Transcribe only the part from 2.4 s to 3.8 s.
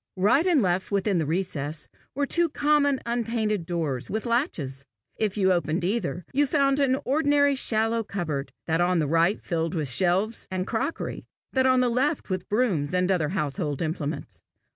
common, unpainted